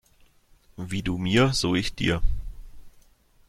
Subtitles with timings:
[0.77, 2.23] Wie du mir, so ich dir.